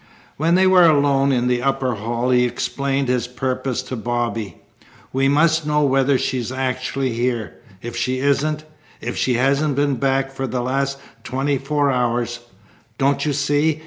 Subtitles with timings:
[0.35, 4.57] When they were alone in the upper hall he explained his purpose to Bobby.
[5.13, 7.57] "We must know whether she's actually here.
[7.83, 8.63] If she isn't,
[8.99, 12.39] if she hasn't been back for the last twenty four hours
[12.97, 13.79] don't you see?